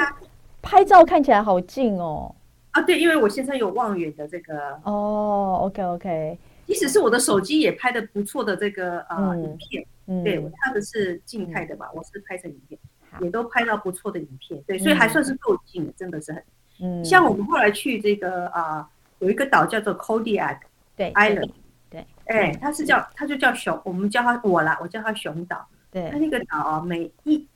[0.62, 2.35] 拍照看起来好近哦。
[2.71, 9.85] 啊，对，因为我先生有望远的这个哦，OK OK，即使是我的手机也拍的不错的这个呃影片，
[10.25, 12.81] 对，他的是静态的吧，我是拍成影片，
[13.21, 16.42] 也都拍到不错的影片，对，所以还算是够近的，真的是很，
[16.81, 20.59] 嗯，像我们后来去这个啊，有一个岛叫做 Kodiak
[20.97, 21.51] 对 Island。
[21.90, 25.68] 对，哎，它是叫，它就叫熊，我们叫它我啦，我叫它熊岛。
[25.92, 27.46] 对，它那个岛啊，每一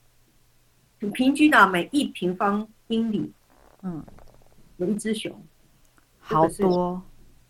[1.13, 3.33] 平均的每一平方英里，
[3.83, 4.05] 嗯，
[4.77, 5.35] 有一只熊，
[6.19, 7.03] 好多，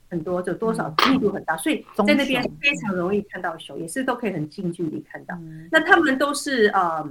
[0.09, 5.37] 很多，就多少密度很大，所以在那边非常容易看到熊，也是都可以很近距离看到。
[5.73, 7.05] 那他们都是呃，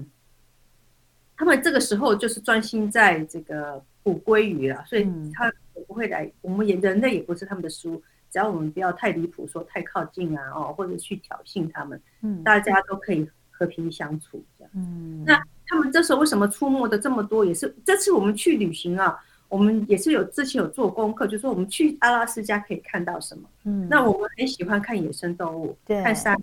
[1.35, 8.01] 他们这个时候就是专心在这个捕鲑鱼了，所以他也不会来，我们也人类也不是他们的书。
[8.31, 13.25] 只要我们不要太离谱，说太靠近啊，哦，或者去挑衅他们，嗯，大家都可以
[13.57, 14.71] 和平相处这样。
[14.75, 17.45] 嗯，那他们这时候为什么出没的这么多？
[17.45, 23.49] 也是这次我们去旅行啊，我们也是有之前有做功课，就是说我们去阿拉斯加可以看到什么？
[23.63, 26.39] 嗯，那我们很喜欢看野生动物，对，看山啊，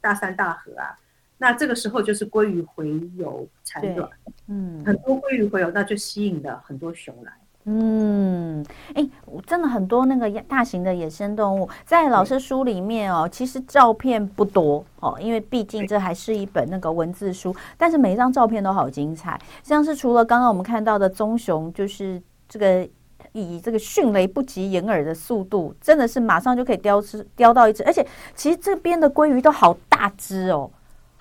[0.00, 0.98] 大山大河啊。
[1.38, 4.08] 那这个时候就是鲑鱼洄游产卵，
[4.48, 7.32] 嗯，很多鲑鱼洄游，那就吸引了很多熊来。
[7.68, 9.10] 嗯，哎、欸，
[9.44, 19.36] 真的很多那个大型的野生动物，在老师书里面哦，其实照片不多哦，因为毕竟这还是一本那个文字书，但是每一张照片都好精彩。
[19.64, 22.88] 像是除了刚刚我们看到的棕熊，就是这个
[23.32, 30.70] 以这个迅雷不及掩耳的速度，真的是马上就可以叼吃叼到一只，而且其实这边的鲑鱼都好大只哦，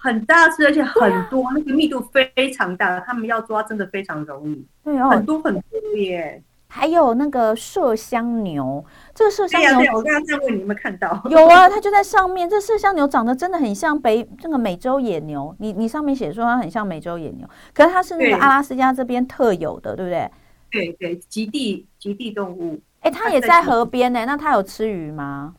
[0.05, 5.61] 很大只，而且很多，啊、那个密度非常大，他们要抓真的非常容易，对哦，很多很多。
[5.97, 11.21] 耶，还有那个麝香牛，这个麝香牛，对啊，我刚刚在问你有没有看到？
[11.29, 12.49] 有啊，它就在上面。
[12.49, 20.29] 这麝香牛长得真的很像北这个美洲野牛，你你上面写说它很像美洲野牛，可是它是那个阿拉斯加这边特有的，对不对？
[20.69, 22.79] 对对，极地极地动物。
[23.01, 25.55] 哎，它也在河边呢，那它有吃鱼吗？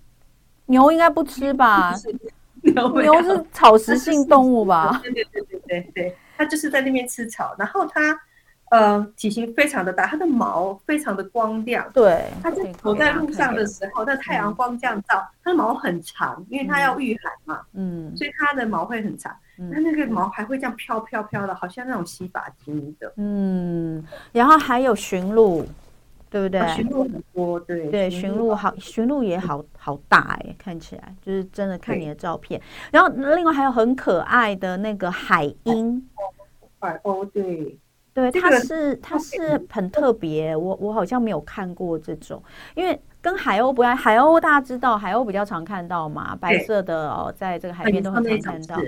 [0.66, 1.94] 牛应该不吃吧？
[2.74, 4.98] 牛牛是草食性动物吧？
[5.04, 8.18] 对对对对对对，它就是在那边吃草，然后它。
[8.68, 11.88] 呃，体型非常的大，它的毛非常的光亮。
[11.94, 17.62] 对，它在走在路上的时候，在太阳光这样照，它的毛很长，因为它要御寒嘛。
[17.74, 19.32] 嗯，所以它的毛会很长。
[19.72, 23.12] 它那个毛还会这样飘飘飘的，好像那种洗发精的。
[23.18, 25.64] 嗯，然后还有驯鹿，
[26.36, 26.68] 对不对？
[26.68, 32.60] 驯鹿很多，对对，驯鹿好，驯鹿也好好大哎，看起来就是真的看你的照片。
[32.92, 36.06] 然后另外还有很可爱的那个海鹰，
[36.78, 37.78] 海鸥对。
[38.12, 42.42] 对，它是它是很特别，我我好像没有看过这种，
[42.74, 48.80] 因为跟海鸥不一样，海鸥大家知道，海鸥比较常看到嘛，白色的哦，在这个海边都很常看到。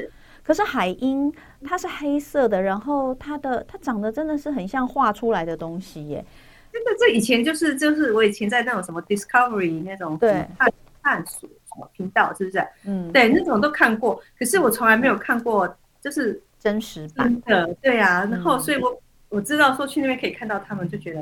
[0.42, 1.30] 可是海鹰
[1.62, 6.24] 它是黑色的，然后它的它长得真的是很像画出来的东西耶。
[6.72, 12.66] 真的，这以前就是就是我以前在那种什么 Discovery 那种对探探索什么频道，是不是？
[12.84, 17.72] 嗯，对，那种都看过，可是我从来没有看过就是真实版的。
[17.82, 19.00] 对啊，然后所以我。
[19.30, 21.20] 我知道说去那边可以看到他们，就觉得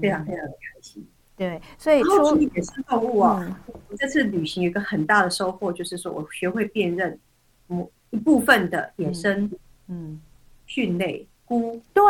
[0.00, 1.02] 非常非常的开心。
[1.02, 7.18] 嗯、对，所以说野生动物啊，嗯、我这次旅行有一个很大的收获，就是说我学会辨认
[7.66, 9.50] 某一部分的野生
[9.88, 10.20] 嗯
[10.68, 11.82] 蕈类菇。
[11.92, 12.04] 对，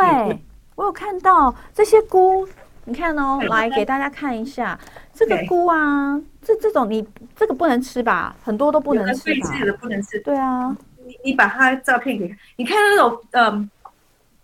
[0.75, 2.47] 我有看到这些菇，
[2.89, 4.77] 你看哦，来给大家看一下
[5.13, 8.35] 这个菇啊，这这种你这个不能吃吧？
[8.43, 9.57] 很多都不能吃吧？
[9.59, 10.19] 有的不能吃。
[10.21, 10.75] 对啊，
[11.05, 13.69] 你你把它照片给看，你看那种嗯。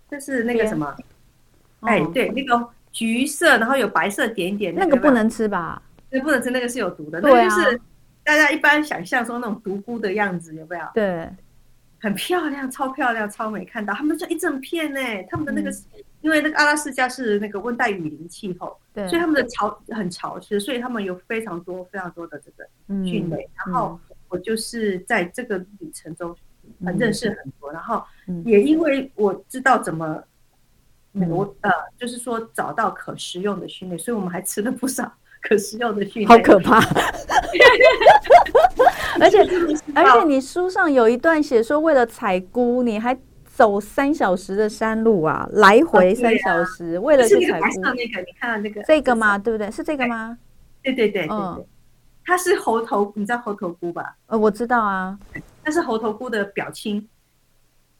[0.08, 0.96] 就是那个什么，
[1.82, 5.82] 哎，对，那个橘色，然后有白色点点，那个不能吃吧？
[6.12, 7.20] 那不能吃，那个是有毒的。
[7.20, 7.82] 对啊，就是
[8.24, 10.86] 大家一般想象说那种独菇的样子，有没有？
[10.94, 11.28] 对，
[12.00, 13.66] 很漂亮，超漂亮，超美。
[13.66, 15.72] 看到他们就一整片呢，他们的那个，
[16.26, 22.68] 因为那个阿拉斯加是那个温带雨林气候，对，所以他们的潮很潮湿，所以他们有非常多非常多的这个
[23.06, 23.50] 菌类。
[23.56, 23.98] 然后
[24.28, 26.36] 我就是在这个旅程中。
[26.84, 28.04] 很认识很多，然后
[28.44, 30.20] 也因为我知道怎么，
[31.12, 35.14] 那个我呃，就是说找到可食用的菌类，所以我们还吃了不少
[35.48, 36.28] 可食用的菌类。
[36.28, 36.80] 好可怕！
[39.22, 39.48] 而且
[39.94, 43.16] 而且你书上有一段写说，为了采菇，你还
[43.56, 47.68] 走三小时的山路啊，来回三小时，为了去采菇。
[47.82, 49.38] 那个，你看到那个这个吗？
[49.38, 49.72] 对不对？
[49.72, 50.38] 是这个吗？
[50.84, 51.66] 对对对对对，
[52.26, 54.14] 它是猴头，你知道猴头菇吧？
[54.28, 55.18] 呃，我知道啊，
[55.64, 57.08] 它是猴头菇的表亲。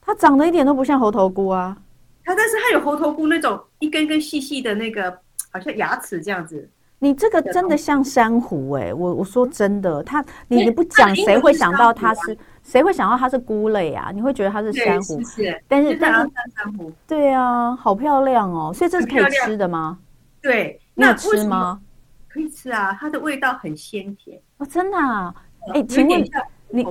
[0.02, 1.74] 它长得一点都不像猴头菇啊，
[2.22, 5.10] 它但是它有猴头菇那种一根根细细的那个，
[5.50, 6.68] 好像牙齿这样子。
[6.98, 12.36] 你这个真的像珊瑚哎，我我说真的，它你你不讲谁会想到它是
[12.66, 14.10] 谁会想到它是菇类啊？
[14.12, 15.20] 你会觉得它是珊瑚，
[15.68, 19.98] 但是但是珊瑚，对啊，好漂亮哦，所以这是可以吃的吗？
[20.42, 21.80] 对，你有吃吗？
[22.28, 25.32] 可以吃啊，它的味道很鲜甜哦，真的啊，
[25.72, 26.24] 哎，请问。
[26.68, 26.84] 你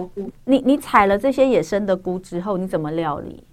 [0.45, 3.43] 你你采了这些野生的菇之后，你怎么料理？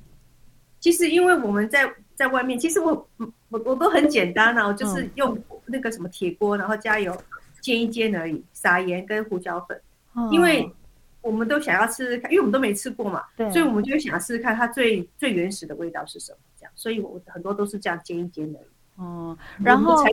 [0.79, 7.12] 其实因为我们在在外面，其实我我我都很简单啊，我就是用那个什么铁锅，然后加油
[7.61, 9.79] 煎一煎而已，撒盐跟胡椒粉。
[10.31, 10.73] 因为
[11.23, 16.73] 我们都想要吃吃看，因为我们都没吃过嘛，对，所以我们就想要试试看它最最原始的味道是什么，这样。
[16.75, 19.03] 所以我很多都是这样煎一煎而已。
[19.03, 20.05] 哦，然后。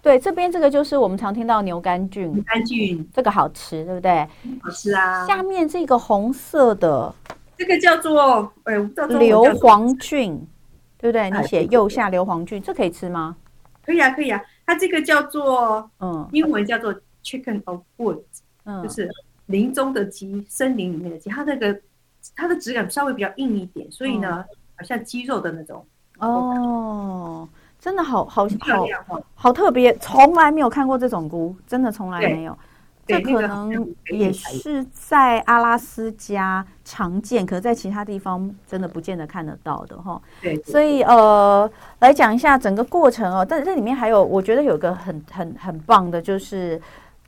[0.00, 4.24] 对，这边这个就是我们常听到牛肝菌，牛肝菌这个好吃，对不对？
[4.62, 5.26] 好吃啊。
[5.26, 7.12] 下面这个红色的，
[7.56, 8.76] 这个叫做哎，
[9.18, 10.46] 硫磺菌，
[10.96, 11.28] 对不对？
[11.28, 13.36] 你写右下硫磺菌，这可以吃吗？
[13.84, 14.40] 可以啊，可以啊。
[14.64, 18.22] 它这个叫做嗯，英文叫做 chicken of woods，
[18.62, 19.10] 嗯，就是
[19.48, 21.28] 林中的鸡，森林里面的鸡。
[21.28, 21.78] 它那个
[22.34, 24.42] 它的质感稍微比较硬一点，所以呢，
[24.76, 25.84] 好像鸡肉的那种
[26.20, 27.46] 哦。
[27.80, 32.58] 真的好好好好特别，从来没有看过这种菇，真的从来没有。
[33.06, 40.20] 这可能也是在阿拉斯加常见，可是在其他地方真的不见得看得到的哈。
[40.42, 41.70] 对，所以呃，
[42.00, 43.46] 来讲一下整个过程哦。
[43.48, 46.78] 但是这里面还有，我觉得有个很很很棒的，就是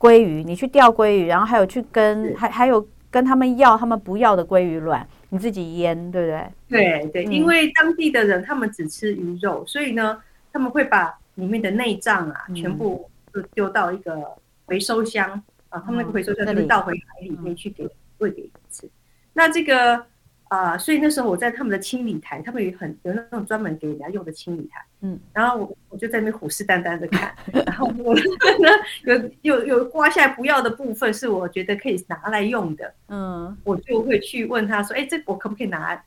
[0.01, 6.51] 鲑鱼，你去钓鲑鱼，然后还有去跟还还有跟他们要他们不要的鲑鱼卵，你自己腌，对不对？
[6.69, 10.21] 对对，因为当地的人他们只吃鱼肉，所以呢。
[10.53, 14.21] 他们会把里面的内脏啊，全部就丢到一个
[14.65, 17.89] 回收箱、嗯、啊，他们那个回收箱就会倒回海里面去给
[18.19, 18.91] 喂给鱼吃。
[19.33, 20.05] 那这个
[20.51, 27.35] 啊、呃，所以那时候我在他们的清理台，他们有很有那种专门给人家用的清理台，嗯，然后我我就在那边虎视眈眈的看，
[27.67, 28.23] 然后我呢
[29.05, 36.03] 有有有刮下来不要的部分是我觉得可以拿来用的，嗯，我就会去问他说，哎，这我可不可以拿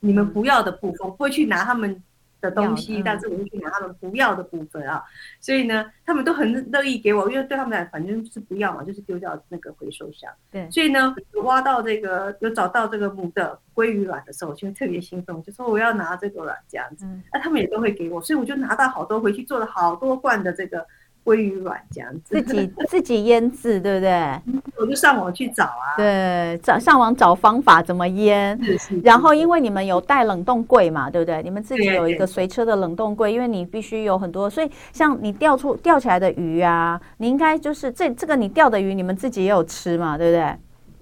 [0.00, 1.06] 你们不要的部分？
[1.06, 2.02] 我不会去拿他们。
[2.40, 5.02] 的东西，但是我会去拿他们不要的部分啊，
[5.40, 10.32] 所以呢，他们都很乐意给我，因为对他们来反正是不要嘛，就是丢掉那个回收箱。
[10.50, 20.86] 对，所以呢，挖到这个有找到这个母的鲑鱼卵的时候，我就特别兴奋，就说我要拿这个卵这样子，那他们也都会给我，所以我就拿到好多回去做了好多罐的这个。
[21.28, 24.40] 鲑鱼卵这样子，自己 自己腌制，对不对？
[24.76, 28.58] 我就上网去找啊，对，找上网找方法怎么腌。
[29.04, 31.42] 然后因为你们有带冷冻柜嘛，对不对？
[31.42, 40.56] 你们自己有一个随车的冷冻柜，因为你必须有很多，所以像你钓出钓起来的鱼啊，你应该就是这这个你钓的鱼，你们自己也有吃嘛，对不对？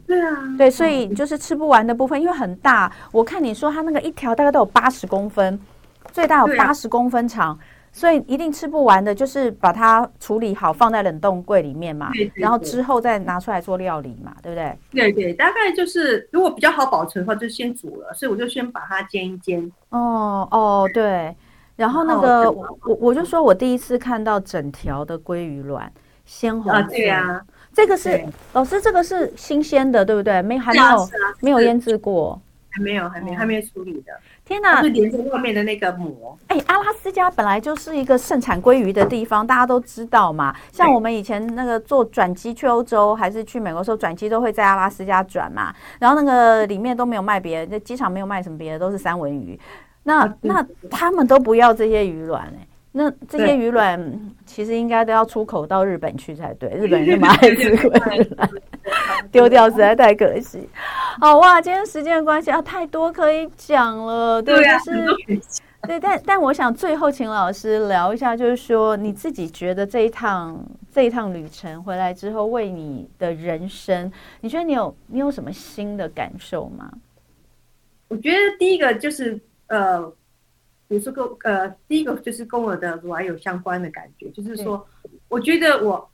[0.06, 2.90] 对啊，对，所以就是吃不完的部分，因为很大。
[3.12, 5.58] 我看你说它那个一条大概都有八十公分，
[6.12, 7.58] 最大有八十公分长。
[7.96, 14.78] 所以一定吃不完的，就是把它处理好，放在冷冻柜里面嘛，对对对，然后之后再拿出来做料理嘛，对不对？
[14.90, 19.72] 对对，大概就是如果比较好保存的话，就先煮了，所以我就先把它煎一煎。
[19.88, 21.34] 哦哦，对，
[21.76, 25.90] 然后那个我我就说我第一次看到整条的鲑鱼卵，
[26.26, 26.78] 鲜红色。
[26.78, 27.40] 啊，对啊，
[27.72, 28.22] 这个是
[28.52, 30.42] 老师，这个是新鲜的，对不对？
[30.42, 32.38] 没还没有、啊啊、没有腌制过，
[32.76, 34.12] 还没有还没、哦、还没处理的。
[34.44, 36.38] 天呐，是连着外面的那个膜。
[36.48, 40.54] 哎，阿拉斯加本来就是一个盛产鲑鱼的地方，大家都知道嘛。
[40.70, 45.74] 像我们以前那个坐转机去欧洲还是去美国的时候，转机都会在阿拉斯加转嘛。
[45.98, 49.58] 然后那个里面都没有卖别的，那机场没有卖什么别的，都是三文鱼。
[50.02, 52.66] 那那他们都不要这些鱼卵哎。
[52.98, 54.00] 那这些鱼卵
[54.46, 58.50] 其实应该都要出口到日本去才对， 日本人那么爱吃鲑鱼卵，
[59.30, 60.66] 丢掉实在太可惜。
[61.20, 65.40] 好哇，今天时间的关系啊，太多可以讲了，对，对啊、就是
[65.82, 70.58] 对，但但我想最后请老师聊一下，就是说你自己觉得这一趟
[70.90, 76.90] 这一趟旅程回来之后，为你的人生，你觉得你有你有什么新的感受吗？
[78.08, 80.10] 我觉得第一个就是呃。
[80.88, 84.86] 比如说跟呃，第一个就是跟我的乳癌有相关的感觉，就是说，
[85.28, 86.10] 我觉得我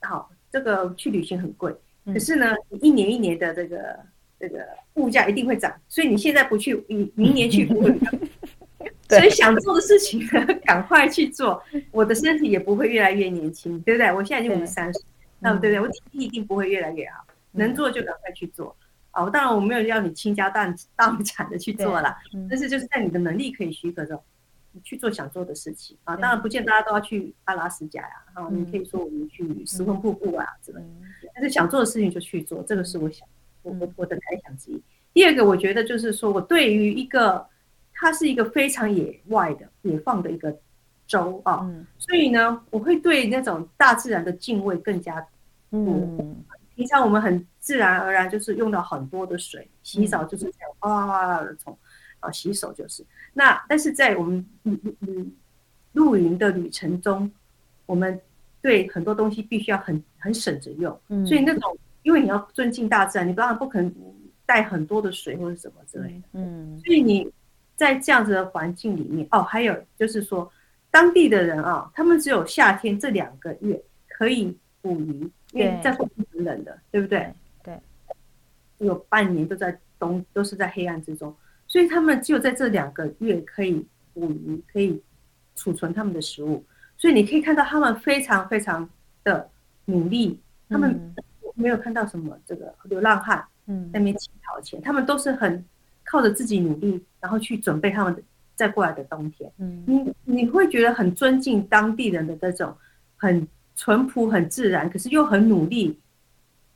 [0.00, 1.74] 好这个去旅行很贵，
[2.06, 3.98] 可是呢，一年一年的这个
[4.38, 7.94] 这个物价一定会涨，所以你现在不去，你明年去不会。
[9.08, 11.62] 所以想做的事情呢，赶快去做，
[11.92, 14.12] 我的身体也不会越来越年轻，对不对？
[14.12, 15.04] 我现在已经五十三岁，
[15.38, 15.80] 那对不对？
[15.80, 18.74] 我体力一定不会越来越好，能做就赶快去做。
[19.16, 24.22] 啊，当然我没有要你倾家荡 荡产的去做啦，嗯、但是就是在你的能力可以许可的，
[24.84, 25.96] 去做想做的事情。
[26.04, 26.14] 啊。
[26.16, 33.26] 当然不见大家都要去阿拉斯加呀，啊，嗯、你可以说我们去斯芬瀑布啊之类的，但是想做的事情就去做，这个是我想
[33.62, 34.82] 我我我的感想之一。
[35.14, 37.46] 第二个，我觉得就是说我对于一个
[37.94, 40.54] 它是一个非常野外的野放的一个
[41.06, 45.28] 州啊，嗯、所以呢，我会对那种大自然的敬畏更加多。
[45.70, 46.36] 嗯，
[46.76, 51.76] 平常我们很自然而然就是用到很多的水，洗澡就是这样哗哗哗的冲
[52.20, 53.04] 啊洗手就是。
[53.32, 55.32] 那但是在我们嗯嗯
[55.92, 57.28] 露营的旅程中，
[57.86, 58.20] 我们
[58.62, 60.96] 对很多东西必须要很很省着用。
[61.26, 63.92] 所以那种因为你要尊敬大自然，你当然不可能
[64.44, 66.28] 带很多的水或者什么之类的。
[66.34, 67.28] 嗯，所以你
[67.74, 70.48] 在这样子的环境里面，哦，还有就是说。
[70.88, 77.32] 当地的人啊，他们只有夏天这两个月可以捕鱼，因为在冬天很冷的，对不对？
[77.62, 77.78] 对，
[78.78, 81.34] 有半年都在冬，都是在黑暗之中，
[81.66, 85.02] 所以他们只有在这两个月可以捕鱼，可以
[85.54, 86.64] 储存他们的食物。
[86.96, 88.88] 所以你可以看到他们非常非常
[89.24, 89.48] 的
[89.84, 90.38] 努力，
[90.68, 91.14] 他们
[91.54, 95.64] 没有看到什么这个流浪汉嗯在那边乞讨钱，他们都是很
[96.04, 98.22] 靠着自己努力，然后去准备他们的。
[98.56, 102.74] 再过来的冬天，嗯，你你会觉得很尊敬当地人的这种
[103.14, 105.96] 很淳朴、很自然，可是又很努力，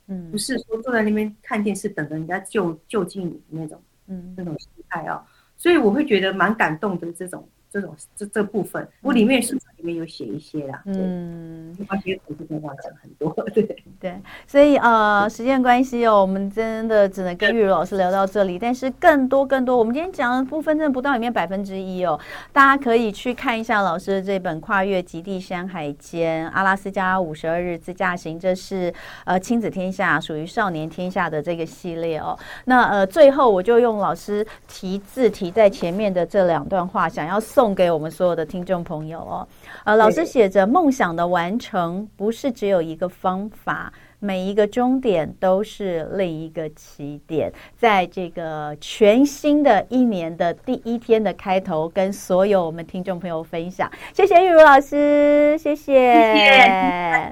[0.06, 5.26] 嗯，不是说坐在那边看电视等着人家就就近你那种，嗯，那种心态啊，
[5.56, 7.48] 所以我会觉得蛮感动的这种。
[7.72, 13.62] 这种这这部分，我里面书里面有写一些啦，嗯，而且图片话讲很多， 对
[14.00, 22.18] 对，所以呃，时间关系哦，我们真的只能跟玉如老师聊到这里，但是更多更多，我们今天讲的部分真的不到里面百分之一哦，
[22.52, 28.92] 大家可以去看一下老师的这本《跨越极地山海间阿拉斯加五十二日自驾行》，这是
[29.24, 32.36] 呃亲子天下属于少年天下的这个系列哦。
[32.64, 37.59] 那呃，最后我就用老师题字题在前面的这两段话，想要送。
[37.60, 39.46] 送给我们所有的听众朋友哦，
[39.84, 47.52] 呃，老师写着：梦想的完成不是只有一个方法，每一个终点都是另一个起点。
[47.76, 53.92] 在这个全新的一年的第一天的开头，跟所有我们听众朋友分享。
[54.14, 56.66] 谢谢玉茹老师，谢谢，谢谢
[57.12, 57.30] 大家，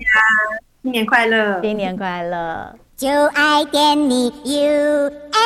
[0.83, 5.39] 新年快乐，新年快乐，就爱点你 UFO。